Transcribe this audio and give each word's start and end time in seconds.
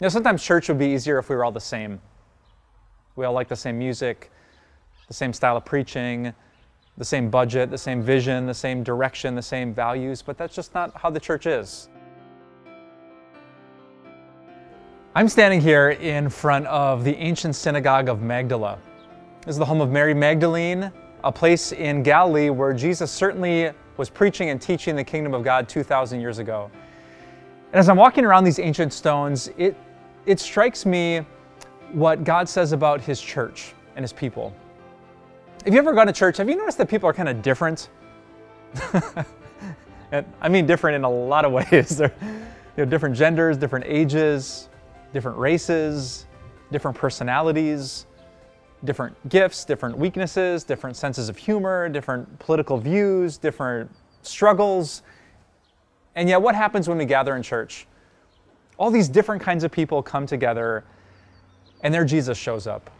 You 0.00 0.04
know, 0.04 0.10
sometimes 0.10 0.44
church 0.44 0.68
would 0.68 0.78
be 0.78 0.86
easier 0.86 1.18
if 1.18 1.28
we 1.28 1.34
were 1.34 1.44
all 1.44 1.50
the 1.50 1.60
same. 1.60 2.00
We 3.16 3.24
all 3.24 3.32
like 3.32 3.48
the 3.48 3.56
same 3.56 3.76
music, 3.80 4.30
the 5.08 5.14
same 5.14 5.32
style 5.32 5.56
of 5.56 5.64
preaching, 5.64 6.32
the 6.96 7.04
same 7.04 7.30
budget, 7.30 7.68
the 7.70 7.78
same 7.78 8.00
vision, 8.00 8.46
the 8.46 8.54
same 8.54 8.84
direction, 8.84 9.34
the 9.34 9.42
same 9.42 9.74
values, 9.74 10.22
but 10.22 10.38
that's 10.38 10.54
just 10.54 10.72
not 10.72 10.96
how 10.96 11.10
the 11.10 11.18
church 11.18 11.46
is. 11.46 11.88
I'm 15.16 15.28
standing 15.28 15.60
here 15.60 15.90
in 15.90 16.28
front 16.28 16.66
of 16.66 17.02
the 17.02 17.16
ancient 17.16 17.56
synagogue 17.56 18.08
of 18.08 18.22
Magdala. 18.22 18.78
This 19.40 19.54
is 19.54 19.58
the 19.58 19.64
home 19.64 19.80
of 19.80 19.90
Mary 19.90 20.14
Magdalene, 20.14 20.92
a 21.24 21.32
place 21.32 21.72
in 21.72 22.04
Galilee 22.04 22.50
where 22.50 22.72
Jesus 22.72 23.10
certainly 23.10 23.72
was 23.96 24.08
preaching 24.10 24.50
and 24.50 24.62
teaching 24.62 24.94
the 24.94 25.02
kingdom 25.02 25.34
of 25.34 25.42
God 25.42 25.68
2,000 25.68 26.20
years 26.20 26.38
ago. 26.38 26.70
And 27.72 27.80
as 27.80 27.88
I'm 27.88 27.96
walking 27.96 28.24
around 28.24 28.44
these 28.44 28.60
ancient 28.60 28.92
stones, 28.92 29.50
it, 29.58 29.76
it 30.28 30.38
strikes 30.38 30.84
me 30.84 31.22
what 31.92 32.22
God 32.22 32.48
says 32.48 32.72
about 32.72 33.00
His 33.00 33.18
church 33.18 33.72
and 33.96 34.04
His 34.04 34.12
people. 34.12 34.54
If 35.64 35.72
you 35.72 35.78
ever 35.78 35.94
gone 35.94 36.06
to 36.06 36.12
church, 36.12 36.36
have 36.36 36.48
you 36.50 36.56
noticed 36.56 36.76
that 36.78 36.88
people 36.88 37.08
are 37.08 37.14
kind 37.14 37.30
of 37.30 37.40
different? 37.40 37.88
and 40.12 40.26
I 40.42 40.48
mean, 40.50 40.66
different 40.66 40.96
in 40.96 41.04
a 41.04 41.10
lot 41.10 41.46
of 41.46 41.52
ways. 41.72 41.96
They're 41.96 42.12
you 42.20 42.84
know, 42.84 42.90
different 42.90 43.16
genders, 43.16 43.56
different 43.56 43.86
ages, 43.88 44.68
different 45.14 45.38
races, 45.38 46.26
different 46.70 46.96
personalities, 46.96 48.04
different 48.84 49.16
gifts, 49.30 49.64
different 49.64 49.96
weaknesses, 49.96 50.62
different 50.62 50.94
senses 50.94 51.30
of 51.30 51.38
humor, 51.38 51.88
different 51.88 52.38
political 52.38 52.76
views, 52.76 53.38
different 53.38 53.90
struggles. 54.20 55.02
And 56.14 56.28
yet, 56.28 56.42
what 56.42 56.54
happens 56.54 56.86
when 56.86 56.98
we 56.98 57.06
gather 57.06 57.34
in 57.34 57.42
church? 57.42 57.86
All 58.78 58.90
these 58.90 59.08
different 59.08 59.42
kinds 59.42 59.64
of 59.64 59.72
people 59.72 60.02
come 60.02 60.26
together, 60.26 60.84
and 61.82 61.92
there 61.92 62.04
Jesus 62.04 62.38
shows 62.38 62.66
up. 62.66 62.90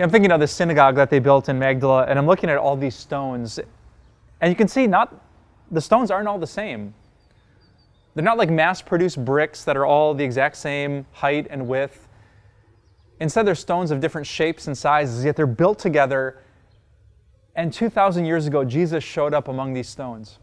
I'm 0.00 0.10
thinking 0.10 0.32
of 0.32 0.40
the 0.40 0.48
synagogue 0.48 0.96
that 0.96 1.10
they 1.10 1.18
built 1.18 1.48
in 1.48 1.58
Magdala, 1.58 2.06
and 2.06 2.18
I'm 2.18 2.26
looking 2.26 2.50
at 2.50 2.56
all 2.56 2.76
these 2.76 2.96
stones, 2.96 3.60
and 4.40 4.50
you 4.50 4.56
can 4.56 4.66
see 4.66 4.86
not 4.86 5.14
the 5.70 5.80
stones 5.80 6.10
aren't 6.10 6.28
all 6.28 6.38
the 6.38 6.46
same. 6.46 6.94
They're 8.14 8.24
not 8.24 8.36
like 8.36 8.50
mass-produced 8.50 9.24
bricks 9.24 9.64
that 9.64 9.76
are 9.76 9.86
all 9.86 10.12
the 10.12 10.24
exact 10.24 10.56
same 10.56 11.06
height 11.12 11.46
and 11.48 11.68
width. 11.68 12.08
Instead, 13.20 13.46
they're 13.46 13.54
stones 13.54 13.90
of 13.90 14.00
different 14.00 14.26
shapes 14.26 14.66
and 14.66 14.76
sizes, 14.76 15.24
yet 15.24 15.36
they're 15.36 15.46
built 15.46 15.78
together. 15.78 16.38
And 17.54 17.72
2,000 17.72 18.24
years 18.24 18.46
ago, 18.46 18.64
Jesus 18.64 19.04
showed 19.04 19.32
up 19.32 19.48
among 19.48 19.72
these 19.72 19.88
stones. 19.88 20.38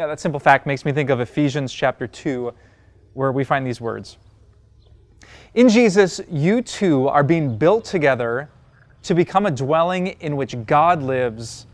Yeah, 0.00 0.06
that 0.06 0.18
simple 0.18 0.40
fact 0.40 0.64
makes 0.64 0.86
me 0.86 0.92
think 0.92 1.10
of 1.10 1.20
Ephesians 1.20 1.70
chapter 1.70 2.06
2, 2.06 2.54
where 3.12 3.32
we 3.32 3.44
find 3.44 3.66
these 3.66 3.82
words. 3.82 4.16
In 5.52 5.68
Jesus, 5.68 6.22
you 6.30 6.62
too 6.62 7.06
are 7.08 7.22
being 7.22 7.58
built 7.58 7.84
together 7.84 8.48
to 9.02 9.14
become 9.14 9.44
a 9.44 9.50
dwelling 9.50 10.06
in 10.20 10.36
which 10.36 10.56
God 10.64 11.02
lives 11.02 11.66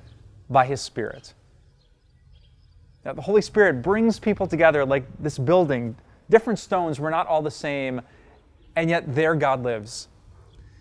by 0.50 0.66
His 0.66 0.80
Spirit. 0.80 1.34
Now, 3.04 3.12
the 3.12 3.22
Holy 3.22 3.42
Spirit 3.42 3.80
brings 3.80 4.18
people 4.18 4.48
together 4.48 4.84
like 4.84 5.04
this 5.20 5.38
building. 5.38 5.94
Different 6.28 6.58
stones, 6.58 6.98
we're 6.98 7.10
not 7.10 7.28
all 7.28 7.42
the 7.42 7.50
same, 7.52 8.00
and 8.74 8.90
yet 8.90 9.04
there 9.14 9.36
God 9.36 9.62
lives. 9.62 10.08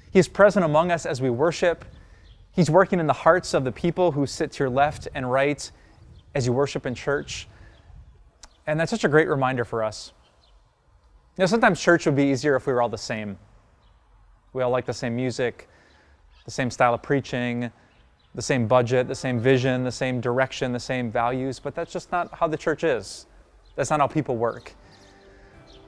He 0.09 0.17
is 0.17 0.27
present 0.27 0.65
among 0.65 0.89
us 0.89 1.05
as 1.05 1.21
we 1.21 1.29
worship. 1.29 1.85
He's 2.53 2.71
working 2.71 2.99
in 2.99 3.05
the 3.05 3.13
hearts 3.13 3.53
of 3.53 3.63
the 3.63 3.71
people 3.71 4.13
who 4.13 4.25
sit 4.25 4.51
to 4.53 4.63
your 4.63 4.71
left 4.71 5.07
and 5.13 5.31
right 5.31 5.71
as 6.35 6.45
you 6.45 6.53
worship 6.53 6.85
in 6.85 6.93
church. 6.93 7.47
And 8.67 8.79
that's 8.79 8.91
such 8.91 9.03
a 9.03 9.09
great 9.09 9.27
reminder 9.27 9.65
for 9.65 9.83
us. 9.83 10.13
You 11.37 11.41
know, 11.41 11.45
sometimes 11.47 11.81
church 11.81 12.05
would 12.05 12.15
be 12.15 12.25
easier 12.25 12.55
if 12.55 12.67
we 12.67 12.73
were 12.73 12.81
all 12.81 12.89
the 12.89 12.97
same. 12.97 13.37
We 14.53 14.61
all 14.61 14.69
like 14.69 14.85
the 14.85 14.93
same 14.93 15.15
music, 15.15 15.67
the 16.45 16.51
same 16.51 16.69
style 16.69 16.93
of 16.93 17.01
preaching, 17.01 17.71
the 18.35 18.41
same 18.41 18.67
budget, 18.67 19.07
the 19.07 19.15
same 19.15 19.39
vision, 19.39 19.83
the 19.83 19.91
same 19.91 20.21
direction, 20.21 20.71
the 20.71 20.79
same 20.79 21.09
values, 21.09 21.59
but 21.59 21.73
that's 21.73 21.91
just 21.91 22.11
not 22.11 22.33
how 22.33 22.47
the 22.47 22.57
church 22.57 22.83
is. 22.83 23.25
That's 23.75 23.89
not 23.89 23.99
how 23.99 24.07
people 24.07 24.37
work. 24.37 24.73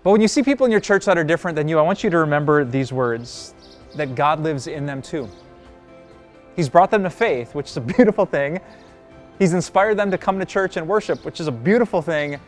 But 0.04 0.12
when 0.12 0.22
you 0.22 0.28
see 0.28 0.44
people 0.44 0.66
in 0.66 0.72
your 0.72 0.82
church 0.82 1.06
that 1.06 1.18
are 1.18 1.24
different 1.24 1.56
than 1.56 1.68
you, 1.68 1.80
I 1.80 1.82
want 1.82 2.04
you 2.04 2.10
to 2.10 2.18
remember 2.18 2.64
these 2.64 2.94
words 2.94 3.54
that 3.96 4.16
God 4.16 4.42
lives 4.42 4.68
in 4.68 4.86
them 4.86 5.02
too. 5.02 5.30
He's 6.56 6.70
brought 6.70 6.92
them 6.92 7.04
to 7.04 7.10
faith, 7.10 7.54
which 7.56 7.68
is 7.70 7.78
a 7.78 7.82
beautiful 7.98 8.26
thing. 8.26 8.60
He's 9.40 9.54
inspired 9.54 9.98
them 9.98 10.10
to 10.12 10.18
come 10.18 10.40
to 10.40 10.46
church 10.46 10.78
and 10.78 10.88
worship, 10.88 11.24
which 11.24 11.40
is 11.40 11.48
a 11.48 11.52
beautiful 11.52 12.02
thing. 12.02 12.40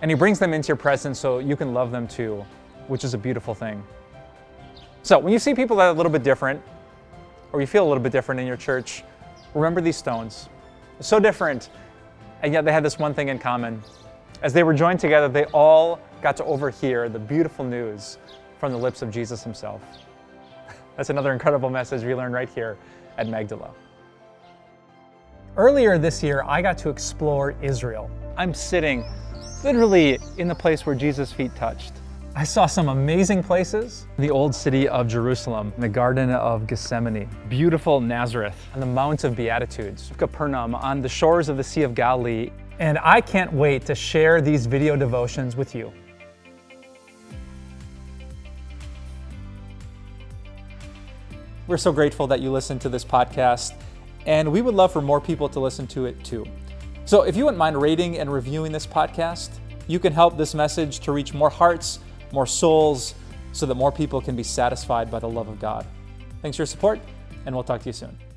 And 0.00 0.10
He 0.10 0.14
brings 0.14 0.38
them 0.38 0.54
into 0.54 0.68
your 0.68 0.76
presence 0.76 1.18
so 1.18 1.38
you 1.38 1.56
can 1.56 1.74
love 1.74 1.90
them 1.90 2.08
too, 2.08 2.44
which 2.86 3.04
is 3.04 3.14
a 3.14 3.18
beautiful 3.18 3.54
thing. 3.54 3.82
So 5.02 5.18
when 5.18 5.32
you 5.32 5.38
see 5.38 5.54
people 5.54 5.76
that 5.76 5.84
are 5.84 5.90
a 5.90 5.92
little 5.92 6.12
bit 6.12 6.22
different, 6.22 6.62
or 7.52 7.60
you 7.60 7.66
feel 7.66 7.86
a 7.86 7.88
little 7.88 8.02
bit 8.02 8.12
different 8.12 8.40
in 8.40 8.46
your 8.46 8.56
church, 8.56 9.04
remember 9.54 9.80
these 9.80 9.96
stones. 9.96 10.48
So 11.00 11.20
different, 11.20 11.70
and 12.42 12.52
yet 12.52 12.64
they 12.64 12.72
had 12.72 12.84
this 12.84 12.98
one 12.98 13.14
thing 13.14 13.28
in 13.28 13.38
common. 13.38 13.82
As 14.42 14.52
they 14.52 14.62
were 14.62 14.74
joined 14.74 15.00
together, 15.00 15.28
they 15.28 15.44
all 15.46 16.00
got 16.22 16.36
to 16.38 16.44
overhear 16.44 17.08
the 17.08 17.18
beautiful 17.18 17.64
news 17.64 18.18
from 18.58 18.72
the 18.72 18.78
lips 18.78 19.02
of 19.02 19.10
Jesus 19.10 19.42
himself. 19.42 19.80
That's 20.96 21.10
another 21.10 21.32
incredible 21.32 21.70
message 21.70 22.02
we 22.02 22.14
learn 22.14 22.32
right 22.32 22.48
here 22.48 22.76
at 23.16 23.28
Magdala. 23.28 23.70
Earlier 25.58 25.98
this 25.98 26.22
year, 26.22 26.44
I 26.46 26.62
got 26.62 26.78
to 26.78 26.88
explore 26.88 27.52
Israel. 27.62 28.08
I'm 28.36 28.54
sitting 28.54 29.04
literally 29.64 30.20
in 30.36 30.46
the 30.46 30.54
place 30.54 30.86
where 30.86 30.94
Jesus' 30.94 31.32
feet 31.32 31.52
touched. 31.56 31.94
I 32.36 32.44
saw 32.44 32.66
some 32.66 32.88
amazing 32.88 33.42
places 33.42 34.06
the 34.18 34.30
old 34.30 34.54
city 34.54 34.86
of 34.86 35.08
Jerusalem, 35.08 35.72
the 35.78 35.88
Garden 35.88 36.30
of 36.30 36.68
Gethsemane, 36.68 37.28
beautiful 37.48 38.00
Nazareth, 38.00 38.54
and 38.72 38.80
the 38.80 38.86
Mount 38.86 39.24
of 39.24 39.34
Beatitudes, 39.34 40.12
Capernaum, 40.16 40.76
on 40.76 41.02
the 41.02 41.08
shores 41.08 41.48
of 41.48 41.56
the 41.56 41.64
Sea 41.64 41.82
of 41.82 41.92
Galilee. 41.92 42.52
And 42.78 42.96
I 43.02 43.20
can't 43.20 43.52
wait 43.52 43.84
to 43.86 43.96
share 43.96 44.40
these 44.40 44.66
video 44.66 44.94
devotions 44.94 45.56
with 45.56 45.74
you. 45.74 45.92
We're 51.66 51.78
so 51.78 51.92
grateful 51.92 52.28
that 52.28 52.40
you 52.40 52.52
listen 52.52 52.78
to 52.78 52.88
this 52.88 53.04
podcast, 53.04 53.72
and 54.28 54.52
we 54.52 54.60
would 54.60 54.74
love 54.74 54.92
for 54.92 55.00
more 55.00 55.22
people 55.22 55.48
to 55.48 55.58
listen 55.58 55.86
to 55.86 56.04
it 56.04 56.22
too. 56.22 56.44
So 57.06 57.22
if 57.22 57.34
you 57.34 57.46
wouldn't 57.46 57.58
mind 57.58 57.80
rating 57.80 58.18
and 58.18 58.30
reviewing 58.30 58.70
this 58.70 58.86
podcast, 58.86 59.48
you 59.86 59.98
can 59.98 60.12
help 60.12 60.36
this 60.36 60.54
message 60.54 61.00
to 61.00 61.12
reach 61.12 61.32
more 61.32 61.48
hearts, 61.48 61.98
more 62.30 62.46
souls, 62.46 63.14
so 63.52 63.64
that 63.64 63.74
more 63.74 63.90
people 63.90 64.20
can 64.20 64.36
be 64.36 64.42
satisfied 64.42 65.10
by 65.10 65.18
the 65.18 65.28
love 65.28 65.48
of 65.48 65.58
God. 65.58 65.86
Thanks 66.42 66.58
for 66.58 66.60
your 66.60 66.66
support, 66.66 67.00
and 67.46 67.54
we'll 67.54 67.64
talk 67.64 67.80
to 67.80 67.88
you 67.88 67.94
soon. 67.94 68.27